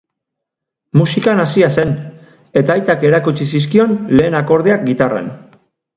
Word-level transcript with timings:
Musikan 1.01 1.41
hasia 1.43 1.69
zen 1.81 1.93
eta 2.63 2.77
aitak 2.79 3.07
erakutsi 3.11 3.47
zizkion 3.57 3.95
lehen 4.21 4.39
akordeak 4.41 4.87
gitarran. 4.89 5.29